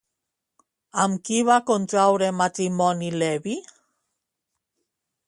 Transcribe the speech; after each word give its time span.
Amb 1.03 1.19
qui 1.27 1.43
va 1.49 1.57
contraure 1.67 2.31
matrimoni 2.39 3.11
Leví? 3.25 3.59